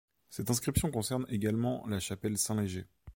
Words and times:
Cette 0.31 0.49
inscription 0.49 0.89
concerne 0.89 1.27
également 1.29 1.85
la 1.85 1.99
chapelle 1.99 2.35
Saint-Léger. 2.35 2.87